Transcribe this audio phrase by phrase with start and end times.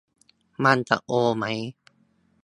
[0.63, 1.45] มันจะโอไหม